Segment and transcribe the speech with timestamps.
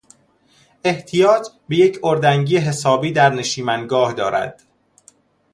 [0.83, 4.61] احتیاج به یک اردنگی حسابی در نشیمنگاه دارد!